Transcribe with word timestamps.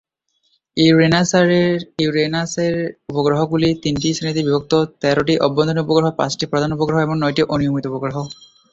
ইউরেনাসের 1.97 2.73
উপগ্রহগুলি 3.11 3.69
তিনটি 3.83 4.07
শ্রেণিতে 4.09 4.41
বিভক্ত: 4.47 4.73
তেরোটি 5.01 5.33
অভ্যন্তরীণ 5.45 5.83
উপগ্রহ, 5.83 6.09
পাঁচটি 6.19 6.45
প্রধান 6.51 6.69
উপগ্রহ 6.73 6.99
এবং 7.01 7.15
নয়টি 7.19 7.41
অনিয়মিত 7.53 7.85
উপগ্রহ। 7.89 8.15